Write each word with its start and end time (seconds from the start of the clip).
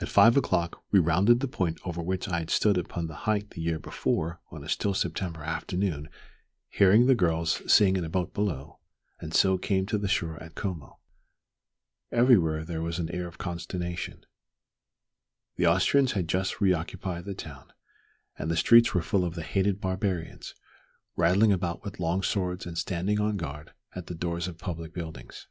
At 0.00 0.08
five 0.08 0.34
o'clock 0.38 0.82
we 0.92 0.98
rounded 0.98 1.40
the 1.40 1.46
point 1.46 1.78
over 1.84 2.02
which 2.02 2.26
I 2.26 2.38
had 2.38 2.48
stood 2.48 2.78
upon 2.78 3.06
the 3.06 3.14
height 3.28 3.50
the 3.50 3.60
year 3.60 3.78
before 3.78 4.40
on 4.50 4.64
a 4.64 4.68
still 4.70 4.94
September 4.94 5.42
afternoon 5.42 6.08
hearing 6.70 7.04
the 7.04 7.14
girls 7.14 7.60
sing 7.70 7.98
in 7.98 8.04
a 8.06 8.08
boat 8.08 8.32
below, 8.32 8.78
and 9.20 9.34
so 9.34 9.58
came 9.58 9.84
to 9.88 9.98
the 9.98 10.08
shore 10.08 10.42
at 10.42 10.54
Como. 10.54 11.00
Everywhere 12.10 12.64
there 12.64 12.80
was 12.80 12.98
an 12.98 13.10
air 13.10 13.26
of 13.28 13.36
consternation. 13.36 14.24
The 15.56 15.66
Austrians 15.66 16.12
had 16.12 16.28
just 16.30 16.62
re 16.62 16.72
occupied 16.72 17.26
the 17.26 17.34
town, 17.34 17.74
and 18.38 18.50
the 18.50 18.56
streets 18.56 18.94
were 18.94 19.02
full 19.02 19.22
of 19.22 19.34
the 19.34 19.42
"hated 19.42 19.82
barbarians," 19.82 20.54
rattling 21.14 21.52
about 21.52 21.84
with 21.84 22.00
long 22.00 22.22
swords 22.22 22.64
and 22.64 22.78
standing 22.78 23.20
on 23.20 23.36
guard 23.36 23.74
at 23.94 24.06
the 24.06 24.14
doors 24.14 24.48
of 24.48 24.56
public 24.56 24.94
buildings. 24.94 25.46